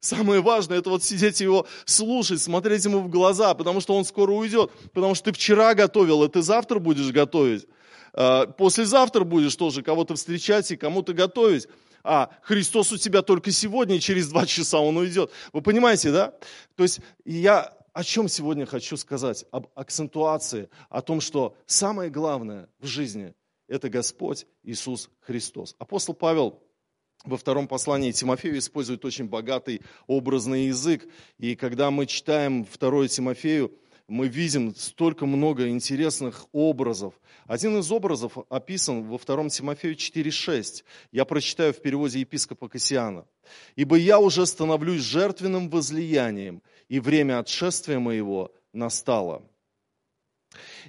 Самое 0.00 0.40
важное, 0.40 0.78
это 0.78 0.90
вот 0.90 1.04
сидеть 1.04 1.40
его 1.40 1.66
слушать, 1.84 2.40
смотреть 2.40 2.84
ему 2.86 3.00
в 3.00 3.08
глаза, 3.08 3.54
потому 3.54 3.80
что 3.80 3.94
он 3.94 4.04
скоро 4.04 4.32
уйдет. 4.32 4.72
Потому 4.92 5.14
что 5.14 5.26
ты 5.26 5.32
вчера 5.32 5.74
готовил, 5.74 6.24
а 6.24 6.28
ты 6.28 6.42
завтра 6.42 6.80
будешь 6.80 7.12
готовить. 7.12 7.66
Э, 8.14 8.46
послезавтра 8.46 9.24
будешь 9.24 9.56
тоже 9.56 9.82
кого-то 9.82 10.14
встречать 10.14 10.70
и 10.70 10.76
кому-то 10.76 11.12
готовить 11.12 11.68
а 12.02 12.30
Христос 12.42 12.92
у 12.92 12.96
тебя 12.96 13.20
только 13.20 13.50
сегодня, 13.50 14.00
через 14.00 14.28
два 14.28 14.46
часа 14.46 14.80
Он 14.80 14.96
уйдет. 14.96 15.30
Вы 15.52 15.60
понимаете, 15.60 16.10
да? 16.10 16.34
То 16.74 16.82
есть 16.82 17.00
я 17.26 17.76
о 17.92 18.04
чем 18.04 18.28
сегодня 18.28 18.66
хочу 18.66 18.96
сказать? 18.96 19.44
Об 19.50 19.66
акцентуации, 19.74 20.68
о 20.88 21.02
том, 21.02 21.20
что 21.20 21.56
самое 21.66 22.10
главное 22.10 22.68
в 22.78 22.86
жизни– 22.86 23.34
это 23.68 23.88
Господь 23.88 24.46
Иисус 24.62 25.10
Христос. 25.20 25.74
Апостол 25.78 26.14
Павел 26.14 26.62
во 27.24 27.36
втором 27.36 27.68
послании 27.68 28.12
Тимофею 28.12 28.58
использует 28.58 29.04
очень 29.04 29.26
богатый 29.26 29.82
образный 30.06 30.66
язык. 30.66 31.06
И 31.38 31.56
когда 31.56 31.90
мы 31.90 32.06
читаем 32.06 32.64
второе 32.64 33.08
Тимофею, 33.08 33.72
мы 34.10 34.26
видим 34.26 34.74
столько 34.74 35.24
много 35.24 35.68
интересных 35.68 36.46
образов. 36.50 37.14
Один 37.46 37.78
из 37.78 37.92
образов 37.92 38.36
описан 38.48 39.04
во 39.04 39.18
втором 39.18 39.50
Тимофею 39.50 39.94
4.6. 39.94 40.82
Я 41.12 41.24
прочитаю 41.24 41.72
в 41.72 41.80
переводе 41.80 42.18
епископа 42.18 42.68
Кассиана. 42.68 43.24
«Ибо 43.76 43.96
я 43.96 44.18
уже 44.18 44.46
становлюсь 44.46 45.02
жертвенным 45.02 45.70
возлиянием, 45.70 46.60
и 46.88 46.98
время 46.98 47.38
отшествия 47.38 48.00
моего 48.00 48.52
настало». 48.72 49.42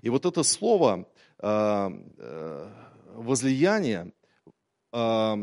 И 0.01 0.09
вот 0.09 0.25
это 0.25 0.41
слово 0.41 1.07
а, 1.37 1.91
э, 2.17 2.69
возлияние, 3.13 4.13
а, 4.91 5.37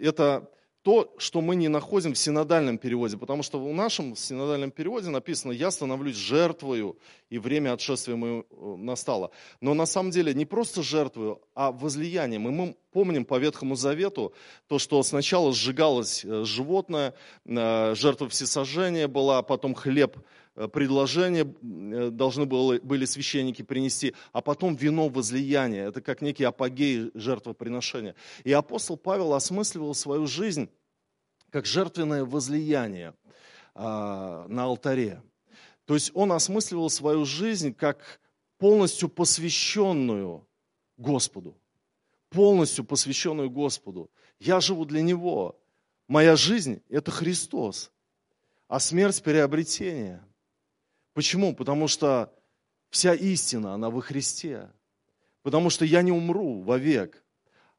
это 0.00 0.50
то, 0.88 1.12
что 1.18 1.42
мы 1.42 1.54
не 1.54 1.68
находим 1.68 2.14
в 2.14 2.18
синодальном 2.18 2.78
переводе, 2.78 3.18
потому 3.18 3.42
что 3.42 3.62
в 3.62 3.74
нашем 3.74 4.16
синодальном 4.16 4.70
переводе 4.70 5.10
написано 5.10 5.52
«я 5.52 5.70
становлюсь 5.70 6.16
жертвою, 6.16 6.96
и 7.28 7.36
время 7.36 7.74
отшествия 7.74 8.16
мое 8.16 8.44
э, 8.50 8.76
настало». 8.78 9.30
Но 9.60 9.74
на 9.74 9.84
самом 9.84 10.12
деле 10.12 10.32
не 10.32 10.46
просто 10.46 10.82
жертвою, 10.82 11.42
а 11.54 11.72
возлиянием. 11.72 12.48
И 12.48 12.50
мы 12.50 12.74
помним 12.90 13.26
по 13.26 13.36
Ветхому 13.38 13.74
Завету 13.74 14.32
то, 14.66 14.78
что 14.78 15.02
сначала 15.02 15.52
сжигалось 15.52 16.24
э, 16.24 16.44
животное, 16.46 17.12
э, 17.44 17.94
жертва 17.94 18.30
всесожжения 18.30 19.08
была, 19.08 19.42
потом 19.42 19.74
хлеб 19.74 20.16
предложение 20.72 21.44
должны 22.10 22.46
были 22.46 23.04
священники 23.04 23.62
принести, 23.62 24.14
а 24.32 24.40
потом 24.40 24.74
вино 24.74 25.08
возлияния. 25.08 25.86
Это 25.86 26.00
как 26.00 26.20
некий 26.20 26.42
апогей 26.42 27.12
жертвоприношения. 27.14 28.16
И 28.42 28.52
апостол 28.52 28.96
Павел 28.96 29.34
осмысливал 29.34 29.94
свою 29.94 30.26
жизнь 30.26 30.68
как 31.50 31.66
жертвенное 31.66 32.24
возлияние 32.24 33.14
а, 33.74 34.46
на 34.48 34.64
алтаре. 34.64 35.22
То 35.84 35.94
есть 35.94 36.10
он 36.14 36.32
осмысливал 36.32 36.90
свою 36.90 37.24
жизнь 37.24 37.72
как 37.72 38.20
полностью 38.58 39.08
посвященную 39.08 40.46
Господу. 40.96 41.56
Полностью 42.28 42.84
посвященную 42.84 43.50
Господу. 43.50 44.10
Я 44.38 44.60
живу 44.60 44.84
для 44.84 45.00
Него. 45.00 45.58
Моя 46.06 46.36
жизнь– 46.36 46.82
это 46.88 47.10
Христос. 47.10 47.90
А 48.66 48.80
смерть– 48.80 49.22
приобретение. 49.24 50.22
Почему? 51.14 51.54
Потому 51.54 51.88
что 51.88 52.32
вся 52.90 53.14
истина, 53.14 53.74
она 53.74 53.88
во 53.88 54.02
Христе. 54.02 54.70
Потому 55.42 55.70
что 55.70 55.84
я 55.84 56.02
не 56.02 56.12
умру 56.12 56.60
вовек. 56.60 57.24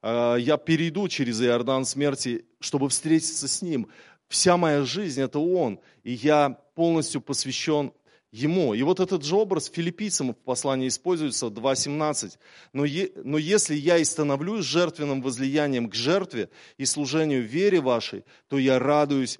А, 0.01 0.35
я 0.35 0.57
перейду 0.57 1.07
через 1.07 1.41
Иордан 1.41 1.85
смерти, 1.85 2.45
чтобы 2.59 2.89
встретиться 2.89 3.47
с 3.47 3.61
Ним. 3.61 3.87
Вся 4.27 4.57
моя 4.57 4.83
жизнь– 4.83 5.21
это 5.23 5.39
Он, 5.39 5.79
и 6.03 6.13
я 6.13 6.51
полностью 6.75 7.21
посвящен 7.21 7.91
Ему. 8.31 8.75
И 8.75 8.83
вот 8.83 8.99
этот 8.99 9.23
же 9.23 9.35
образ 9.35 9.65
филиппийцам 9.65 10.33
в 10.33 10.37
послании 10.37 10.87
используется 10.87 11.47
2.17. 11.47 12.37
Но, 12.73 12.85
е, 12.85 13.09
но 13.23 13.39
если 13.39 13.73
я 13.73 13.97
и 13.97 14.03
становлюсь 14.03 14.65
жертвенным 14.65 15.23
возлиянием 15.23 15.89
к 15.89 15.95
жертве 15.95 16.49
и 16.77 16.85
служению 16.85 17.43
вере 17.43 17.81
вашей, 17.81 18.23
то 18.47 18.59
я 18.59 18.77
радуюсь 18.77 19.39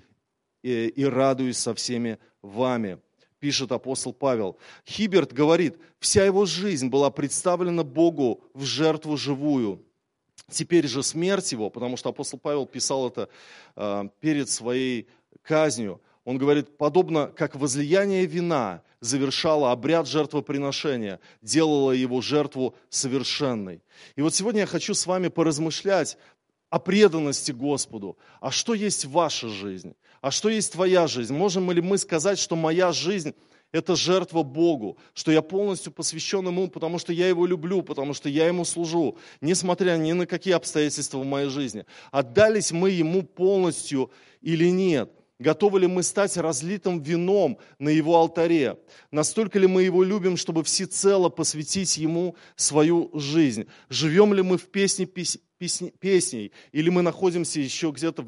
и, 0.64 0.88
и 0.88 1.06
радуюсь 1.06 1.60
со 1.60 1.76
всеми 1.76 2.18
вами 2.42 3.00
пишет 3.40 3.72
апостол 3.72 4.14
Павел. 4.14 4.58
Хиберт 4.86 5.34
говорит, 5.34 5.78
вся 6.00 6.26
его 6.26 6.46
жизнь 6.46 6.90
была 6.90 7.10
представлена 7.10 7.84
Богу 7.84 8.44
в 8.54 8.64
жертву 8.64 9.18
живую. 9.18 9.86
Теперь 10.52 10.88
же 10.88 11.04
смерть 11.04 11.52
его, 11.52 11.70
потому 11.70 11.98
что 11.98 12.10
апостол 12.10 12.40
Павел 12.40 12.66
писал 12.66 13.08
это 13.08 13.30
э, 13.76 14.04
перед 14.20 14.50
своей 14.50 15.08
казнью, 15.42 16.02
он 16.26 16.38
говорит, 16.38 16.78
подобно 16.78 17.28
как 17.28 17.56
возлияние 17.56 18.26
вина 18.26 18.84
завершало 19.02 19.72
обряд 19.72 20.08
жертвоприношения, 20.08 21.20
делало 21.42 21.92
его 21.92 22.22
жертву 22.22 22.76
совершенной. 22.90 23.82
И 24.16 24.22
вот 24.22 24.36
сегодня 24.36 24.62
я 24.62 24.68
хочу 24.68 24.94
с 24.94 25.08
вами 25.08 25.30
поразмышлять 25.30 26.18
о 26.70 26.80
преданности 26.80 27.52
Господу. 27.52 28.18
А 28.42 28.52
что 28.52 28.74
есть 28.74 29.06
ваша 29.06 29.50
жизнь? 29.50 29.96
А 30.22 30.30
что 30.32 30.50
есть 30.50 30.74
твоя 30.74 31.08
жизнь? 31.08 31.34
Можем 31.34 31.72
ли 31.72 31.82
мы 31.82 31.98
сказать, 31.98 32.38
что 32.38 32.56
моя 32.56 32.92
жизнь– 32.92 33.34
это 33.72 33.96
жертва 33.96 34.44
Богу, 34.44 34.98
что 35.14 35.32
я 35.32 35.42
полностью 35.42 35.92
посвящен 35.92 36.48
Ему, 36.48 36.68
потому 36.68 37.00
что 37.00 37.14
я 37.14 37.28
Его 37.28 37.46
люблю, 37.46 37.82
потому 37.82 38.14
что 38.14 38.30
я 38.30 38.48
Ему 38.48 38.66
служу, 38.66 39.18
несмотря 39.42 39.98
ни 39.98 40.12
на 40.14 40.26
какие 40.26 40.54
обстоятельства 40.54 41.20
в 41.20 41.26
моей 41.26 41.50
жизни. 41.50 41.86
Отдались 42.12 42.72
мы 42.72 42.90
Ему 42.90 43.24
полностью 43.24 44.12
или 44.42 44.70
нет? 44.70 45.12
Готовы 45.40 45.80
ли 45.80 45.88
мы 45.88 46.04
стать 46.04 46.36
разлитым 46.36 47.02
вином 47.02 47.60
на 47.78 47.88
Его 47.88 48.18
алтаре? 48.18 48.78
Настолько 49.10 49.58
ли 49.58 49.68
мы 49.68 49.84
Его 49.84 50.04
любим, 50.04 50.36
чтобы 50.36 50.64
всецело 50.64 51.30
посвятить 51.30 51.96
Ему 51.98 52.36
свою 52.58 53.10
жизнь? 53.14 53.66
Живем 53.88 54.34
ли 54.34 54.42
мы 54.42 54.58
в 54.58 54.68
песне 54.68 55.06
песней? 55.06 56.52
Или 56.74 56.90
мы 56.90 57.04
находимся 57.04 57.62
еще 57.62 57.92
где-то 57.92 58.26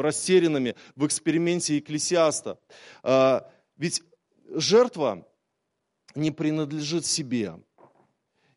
растерянными 0.00 0.76
в 0.94 1.06
эксперименте 1.06 1.78
экклесиаста? 1.78 2.60
А, 3.02 3.50
ведь 3.76 4.02
жертва 4.50 5.26
не 6.14 6.30
принадлежит 6.30 7.06
себе. 7.06 7.54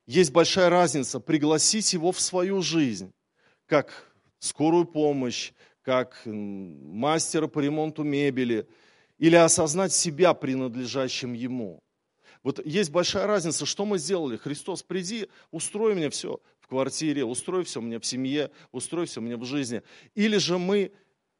Есть 0.05 0.31
большая 0.31 0.69
разница 0.69 1.19
пригласить 1.19 1.91
его 1.93 2.11
в 2.11 2.19
свою 2.19 2.61
жизнь, 2.61 3.11
как 3.65 4.13
скорую 4.39 4.85
помощь, 4.85 5.51
как 5.81 6.21
мастера 6.25 7.47
по 7.47 7.59
ремонту 7.59 8.03
мебели, 8.03 8.67
или 9.17 9.35
осознать 9.35 9.93
себя 9.93 10.33
принадлежащим 10.33 11.33
ему. 11.33 11.79
Вот 12.43 12.65
есть 12.65 12.91
большая 12.91 13.27
разница, 13.27 13.65
что 13.65 13.85
мы 13.85 13.97
сделали. 13.97 14.37
Христос, 14.37 14.83
приди, 14.83 15.27
устрой 15.51 15.95
мне 15.95 16.09
все 16.09 16.39
в 16.59 16.67
квартире, 16.67 17.25
устрой 17.25 17.63
все 17.63 17.81
мне 17.81 17.99
в 17.99 18.05
семье, 18.05 18.51
устрой 18.71 19.05
все 19.05 19.21
мне 19.21 19.35
в 19.35 19.43
жизни. 19.43 19.81
Или 20.15 20.37
же 20.37 20.57
мы 20.57 20.91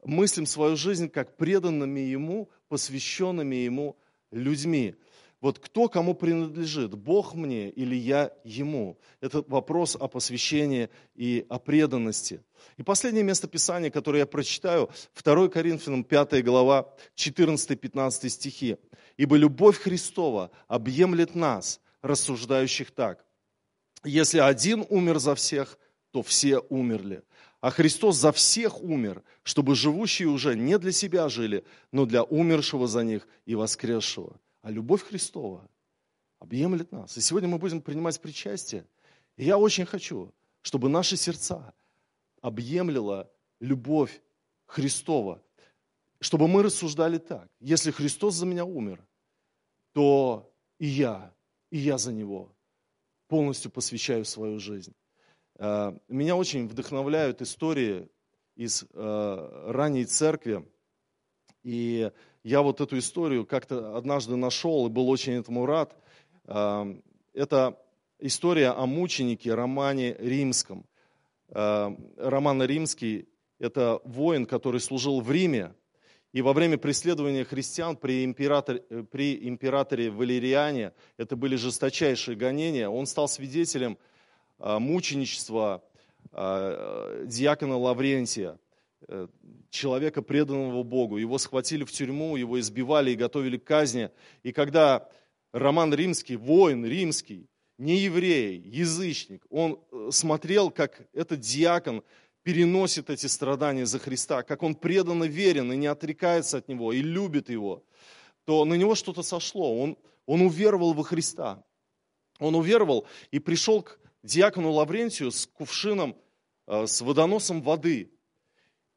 мыслим 0.04 0.46
свою 0.46 0.76
жизнь 0.76 1.08
как 1.08 1.38
преданными 1.38 2.00
Ему, 2.00 2.50
посвященными 2.68 3.56
Ему 3.56 3.96
людьми. 4.32 4.96
Вот 5.40 5.60
кто 5.60 5.88
кому 5.88 6.16
принадлежит, 6.16 6.96
Бог 6.96 7.36
мне 7.36 7.70
или 7.70 7.96
я 7.96 8.32
Ему? 8.44 8.98
Это 9.22 9.44
вопрос 9.48 9.96
о 9.96 10.08
посвящении 10.08 10.90
и 11.14 11.46
о 11.48 11.60
преданности. 11.60 12.42
И 12.78 12.84
последнее 12.84 13.24
место 13.24 13.48
Писания, 13.48 13.92
которое 13.92 14.20
я 14.20 14.26
прочитаю, 14.26 14.90
2 15.24 15.50
Коринфянам 15.50 16.04
5 16.04 16.44
глава, 16.44 16.92
14-15 17.16 18.30
стихи. 18.30 18.78
«Ибо 19.16 19.36
любовь 19.36 19.78
Христова 19.78 20.50
объемлет 20.68 21.36
нас, 21.36 21.80
рассуждающих 22.02 22.92
так. 22.92 23.24
Если 24.04 24.40
один 24.40 24.86
умер 24.90 25.20
за 25.20 25.36
всех, 25.36 25.78
то 26.12 26.24
все 26.24 26.60
умерли. 26.70 27.22
А 27.60 27.72
Христос 27.72 28.18
за 28.18 28.32
всех 28.32 28.82
умер, 28.82 29.24
чтобы 29.44 29.76
живущие 29.76 30.28
уже 30.28 30.56
не 30.56 30.78
для 30.78 30.92
себя 30.92 31.28
жили, 31.30 31.66
но 31.92 32.06
для 32.06 32.24
умершего 32.24 32.88
за 32.88 33.04
них 33.04 33.28
и 33.46 33.56
воскресшего 33.56 34.40
а 34.68 34.70
любовь 34.70 35.04
Христова 35.04 35.66
объемлет 36.40 36.92
нас. 36.92 37.16
И 37.16 37.22
сегодня 37.22 37.48
мы 37.48 37.58
будем 37.58 37.82
принимать 37.82 38.20
причастие. 38.20 38.86
И 39.38 39.46
я 39.46 39.58
очень 39.58 39.86
хочу, 39.86 40.34
чтобы 40.62 40.90
наши 40.90 41.16
сердца 41.16 41.74
объемлила 42.42 43.32
любовь 43.62 44.22
Христова, 44.66 45.42
чтобы 46.20 46.50
мы 46.50 46.64
рассуждали 46.64 47.18
так. 47.18 47.48
Если 47.62 47.92
Христос 47.92 48.36
за 48.36 48.46
меня 48.46 48.66
умер, 48.66 49.02
то 49.94 50.54
и 50.80 50.88
я, 50.88 51.34
и 51.70 51.78
я 51.78 51.98
за 51.98 52.12
Него 52.12 52.54
полностью 53.30 53.72
посвящаю 53.72 54.26
свою 54.26 54.60
жизнь. 54.60 54.94
Э, 55.58 55.94
меня 56.08 56.36
очень 56.36 56.68
вдохновляют 56.68 57.42
истории 57.42 58.08
из 58.56 58.86
э, 58.94 59.64
ранней 59.68 60.06
церкви. 60.06 60.66
И 61.64 62.12
я 62.44 62.62
вот 62.62 62.82
эту 62.82 62.98
историю 62.98 63.46
как-то 63.46 63.98
однажды 63.98 64.36
нашел 64.36 64.88
и 64.88 64.90
был 64.90 65.10
очень 65.10 65.34
этому 65.34 65.66
рад. 65.66 65.96
Это 66.46 67.78
история 68.20 68.70
о 68.70 68.86
мученике 68.86 69.54
Романе 69.54 70.16
Римском. 70.18 70.86
Роман 71.50 72.64
Римский– 72.64 73.28
это 73.60 74.00
воин, 74.06 74.46
который 74.46 74.80
служил 74.80 75.20
в 75.20 75.30
Риме, 75.30 75.74
и 76.32 76.42
во 76.42 76.54
время 76.54 76.78
преследования 76.78 77.44
христиан 77.44 77.98
при 77.98 78.24
императоре, 78.24 78.82
при 79.12 79.48
императоре 79.48 80.10
Валериане, 80.10 80.94
это 81.18 81.36
были 81.36 81.56
жесточайшие 81.56 82.38
гонения, 82.38 82.88
он 82.88 83.08
стал 83.08 83.28
свидетелем 83.28 83.98
мученичества 84.60 85.84
диакона 86.34 87.78
Лаврентия. 87.78 88.60
Э, 89.08 89.28
человека, 89.70 90.22
преданного 90.22 90.84
Богу. 90.84 91.18
Его 91.18 91.38
схватили 91.38 91.84
в 91.84 91.92
тюрьму, 91.92 92.36
его 92.36 92.60
избивали 92.60 93.12
и 93.12 93.16
готовили 93.16 93.58
к 93.58 93.64
казни. 93.64 94.10
И 94.44 94.52
когда 94.52 95.08
Роман 95.52 95.94
Римский, 95.94 96.36
воин 96.36 96.86
римский, 96.86 97.48
не 97.78 97.98
еврей, 97.98 98.58
язычник, 98.58 99.46
он 99.50 99.80
э, 99.92 100.10
смотрел, 100.12 100.72
как 100.72 101.08
этот 101.14 101.42
диакон 101.42 102.04
переносит 102.44 103.10
эти 103.10 103.28
страдания 103.28 103.86
за 103.86 104.00
Христа, 104.00 104.42
как 104.42 104.64
он 104.64 104.74
преданно 104.74 105.26
верен 105.26 105.72
и 105.72 105.78
не 105.78 105.88
отрекается 105.88 106.58
от 106.58 106.68
него, 106.68 106.92
и 106.92 107.02
любит 107.02 107.50
его, 107.50 107.84
то 108.46 108.66
на 108.66 108.74
него 108.74 108.96
что-то 108.96 109.22
сошло. 109.22 109.80
Он, 109.80 109.98
он 110.26 110.42
уверовал 110.42 110.94
во 110.94 111.04
Христа. 111.04 111.64
Он 112.40 112.56
уверовал 112.56 113.06
и 113.32 113.40
пришел 113.40 113.84
к 113.84 114.00
диакону 114.28 114.72
Лаврентию 114.72 115.32
с 115.32 115.48
кувшином, 115.48 116.16
э, 116.68 116.86
с 116.86 117.02
водоносом 117.02 117.62
воды 117.62 118.12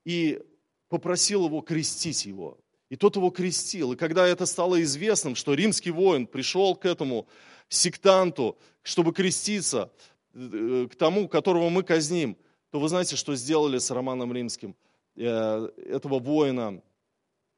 и 0.04 0.42
попросил 0.88 1.46
его 1.46 1.60
крестить 1.60 2.26
его. 2.26 2.58
И 2.90 2.96
тот 2.96 3.16
его 3.16 3.30
крестил. 3.30 3.92
И 3.92 3.96
когда 3.96 4.26
это 4.26 4.44
стало 4.44 4.82
известным, 4.82 5.36
что 5.36 5.54
римский 5.54 5.92
воин 5.92 6.26
пришел 6.26 6.74
к 6.74 6.84
этому 6.84 7.28
сектанту, 7.68 8.58
чтобы 8.82 9.12
креститься, 9.12 9.92
э, 10.34 10.88
к 10.90 10.96
тому, 10.96 11.28
которого 11.28 11.68
мы 11.70 11.84
казним, 11.84 12.36
то 12.70 12.80
вы 12.80 12.88
знаете, 12.88 13.16
что 13.16 13.34
сделали 13.36 13.78
с 13.78 13.90
Романом 13.90 14.32
Римским? 14.32 14.74
Э, 15.16 15.68
этого 15.86 16.18
воина 16.18 16.82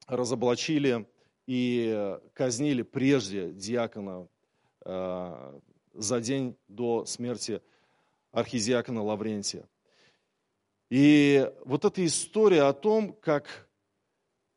разоблачили 0.06 1.06
и 1.46 2.18
казнили 2.34 2.82
прежде 2.82 3.50
диакона 3.52 4.28
за 5.94 6.20
день 6.20 6.56
до 6.68 7.04
смерти 7.06 7.62
архизиакона 8.30 9.02
Лаврентия. 9.02 9.68
И 10.90 11.50
вот 11.64 11.84
эта 11.84 12.04
история 12.04 12.62
о 12.62 12.72
том, 12.72 13.12
как 13.14 13.68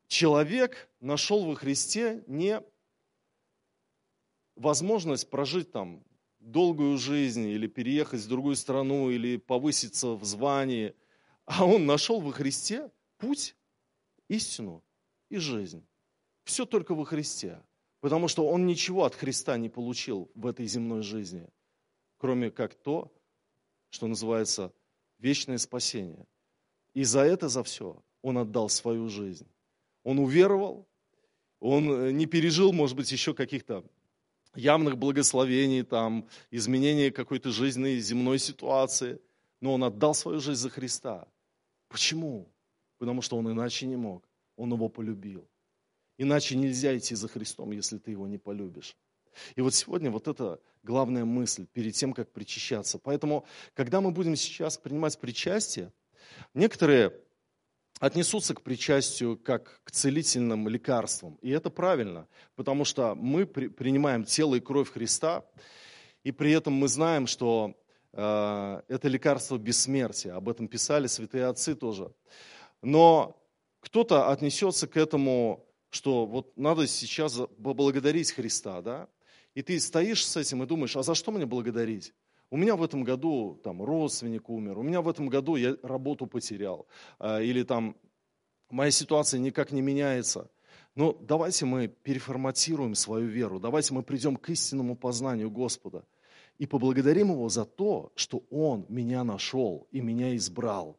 человек 0.06 0.90
нашел 1.00 1.44
во 1.44 1.54
Христе 1.54 2.22
не 2.26 2.62
возможность 4.54 5.30
прожить 5.30 5.70
там 5.72 6.04
долгую 6.40 6.98
жизнь 6.98 7.46
или 7.46 7.66
переехать 7.66 8.20
в 8.20 8.28
другую 8.28 8.56
страну 8.56 9.10
или 9.10 9.36
повыситься 9.36 10.08
в 10.08 10.24
звании, 10.24 10.94
а 11.44 11.64
он 11.64 11.86
нашел 11.86 12.20
во 12.20 12.32
Христе 12.32 12.90
путь, 13.18 13.56
истину 14.28 14.84
и 15.28 15.38
жизнь. 15.38 15.86
Все 16.44 16.64
только 16.64 16.94
во 16.94 17.04
Христе, 17.04 17.62
потому 18.00 18.28
что 18.28 18.48
он 18.48 18.66
ничего 18.66 19.04
от 19.04 19.14
Христа 19.14 19.56
не 19.56 19.68
получил 19.68 20.30
в 20.34 20.46
этой 20.46 20.66
земной 20.66 21.02
жизни, 21.02 21.48
кроме 22.18 22.50
как 22.50 22.74
то, 22.74 23.12
что 23.90 24.06
называется 24.06 24.72
вечное 25.18 25.58
спасение. 25.58 26.26
И 26.94 27.04
за 27.04 27.20
это, 27.20 27.48
за 27.48 27.62
все 27.62 28.02
он 28.22 28.38
отдал 28.38 28.68
свою 28.68 29.08
жизнь. 29.08 29.46
Он 30.02 30.18
уверовал, 30.18 30.86
он 31.60 31.90
э, 31.90 32.12
не 32.12 32.26
пережил, 32.26 32.72
может 32.72 32.96
быть, 32.96 33.12
еще 33.12 33.34
каких-то 33.34 33.84
явных 34.54 34.96
благословений, 34.98 35.82
там, 35.82 36.28
изменения 36.50 37.10
какой-то 37.10 37.50
жизненной 37.50 37.98
земной 37.98 38.38
ситуации, 38.38 39.20
но 39.60 39.74
он 39.74 39.84
отдал 39.84 40.14
свою 40.14 40.40
жизнь 40.40 40.60
за 40.60 40.70
Христа. 40.70 41.28
Почему? 41.88 42.48
Потому 42.98 43.22
что 43.22 43.36
он 43.36 43.50
иначе 43.50 43.86
не 43.86 43.96
мог. 43.96 44.28
Он 44.56 44.72
его 44.72 44.88
полюбил. 44.88 45.46
Иначе 46.18 46.56
нельзя 46.56 46.96
идти 46.96 47.14
за 47.14 47.28
Христом, 47.28 47.72
если 47.72 47.98
ты 47.98 48.12
его 48.12 48.26
не 48.26 48.38
полюбишь. 48.38 48.96
И 49.54 49.60
вот 49.60 49.74
сегодня 49.74 50.10
вот 50.10 50.28
это 50.28 50.60
главная 50.82 51.24
мысль 51.24 51.66
перед 51.66 51.94
тем, 51.94 52.12
как 52.12 52.32
причащаться. 52.32 52.98
Поэтому, 52.98 53.44
когда 53.74 54.00
мы 54.00 54.10
будем 54.10 54.36
сейчас 54.36 54.78
принимать 54.78 55.18
причастие, 55.18 55.92
некоторые 56.54 57.12
отнесутся 57.98 58.54
к 58.54 58.62
причастию 58.62 59.38
как 59.38 59.80
к 59.84 59.90
целительным 59.90 60.68
лекарствам. 60.68 61.38
И 61.42 61.50
это 61.50 61.70
правильно, 61.70 62.28
потому 62.54 62.84
что 62.84 63.14
мы 63.14 63.46
при, 63.46 63.68
принимаем 63.68 64.24
тело 64.24 64.54
и 64.54 64.60
кровь 64.60 64.90
Христа, 64.90 65.44
и 66.22 66.32
при 66.32 66.52
этом 66.52 66.74
мы 66.74 66.88
знаем, 66.88 67.26
что 67.26 67.74
э, 68.12 68.82
это 68.88 69.08
лекарство 69.08 69.56
бессмертия. 69.56 70.34
Об 70.34 70.48
этом 70.48 70.68
писали 70.68 71.06
святые 71.06 71.46
отцы 71.46 71.74
тоже. 71.74 72.12
Но 72.82 73.40
кто-то 73.80 74.30
отнесется 74.30 74.86
к 74.86 74.96
этому, 74.96 75.65
что 75.96 76.26
вот 76.26 76.56
надо 76.56 76.86
сейчас 76.86 77.40
поблагодарить 77.62 78.30
Христа, 78.32 78.82
да? 78.82 79.08
И 79.54 79.62
ты 79.62 79.80
стоишь 79.80 80.26
с 80.26 80.36
этим 80.36 80.62
и 80.62 80.66
думаешь, 80.66 80.94
а 80.96 81.02
за 81.02 81.14
что 81.14 81.32
мне 81.32 81.46
благодарить? 81.46 82.12
У 82.50 82.58
меня 82.58 82.76
в 82.76 82.82
этом 82.82 83.02
году 83.02 83.58
там 83.64 83.82
родственник 83.82 84.50
умер, 84.50 84.78
у 84.78 84.82
меня 84.82 85.00
в 85.00 85.08
этом 85.08 85.28
году 85.28 85.56
я 85.56 85.76
работу 85.82 86.26
потерял, 86.26 86.86
а, 87.18 87.40
или 87.40 87.62
там 87.62 87.96
моя 88.70 88.90
ситуация 88.90 89.40
никак 89.40 89.72
не 89.72 89.80
меняется. 89.80 90.50
Но 90.94 91.14
давайте 91.14 91.64
мы 91.64 91.88
переформатируем 91.88 92.94
свою 92.94 93.26
веру, 93.26 93.58
давайте 93.58 93.94
мы 93.94 94.02
придем 94.02 94.36
к 94.36 94.50
истинному 94.50 94.96
познанию 94.96 95.50
Господа 95.50 96.04
и 96.58 96.66
поблагодарим 96.66 97.32
Его 97.32 97.48
за 97.48 97.64
то, 97.64 98.12
что 98.14 98.44
Он 98.50 98.84
меня 98.88 99.24
нашел 99.24 99.88
и 99.90 100.00
меня 100.02 100.36
избрал, 100.36 100.98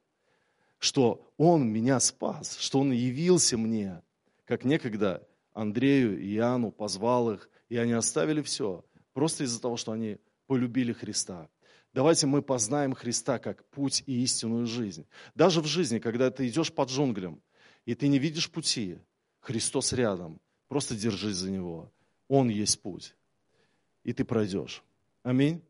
что 0.79 1.21
Он 1.37 1.67
меня 1.67 1.99
спас, 1.99 2.57
что 2.57 2.79
Он 2.79 2.91
явился 2.91 3.57
мне, 3.57 4.01
как 4.47 4.63
некогда 4.63 5.27
Андрею 5.53 6.19
и 6.19 6.35
Иоанну 6.35 6.71
позвал 6.71 7.31
их, 7.31 7.49
и 7.69 7.77
они 7.77 7.91
оставили 7.91 8.41
все, 8.41 8.83
просто 9.13 9.43
из-за 9.43 9.61
того, 9.61 9.75
что 9.75 9.91
они 9.91 10.17
полюбили 10.47 10.93
Христа. 10.93 11.49
Давайте 11.93 12.27
мы 12.27 12.41
познаем 12.41 12.93
Христа 12.93 13.39
как 13.39 13.65
путь 13.69 14.03
и 14.05 14.23
истинную 14.23 14.65
жизнь. 14.65 15.05
Даже 15.35 15.61
в 15.61 15.65
жизни, 15.65 15.99
когда 15.99 16.31
ты 16.31 16.47
идешь 16.47 16.71
под 16.71 16.89
джунглям, 16.89 17.41
и 17.85 17.93
ты 17.93 18.07
не 18.07 18.19
видишь 18.19 18.49
пути, 18.49 18.99
Христос 19.39 19.93
рядом, 19.93 20.39
просто 20.67 20.95
держись 20.95 21.35
за 21.35 21.51
Него. 21.51 21.91
Он 22.27 22.49
есть 22.49 22.81
путь. 22.81 23.15
И 24.03 24.13
ты 24.13 24.23
пройдешь. 24.23 24.83
Аминь. 25.23 25.61